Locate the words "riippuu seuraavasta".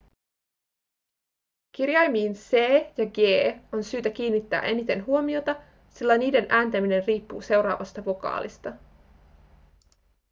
7.07-8.05